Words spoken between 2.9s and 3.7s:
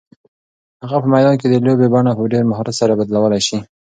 بدلولی شي.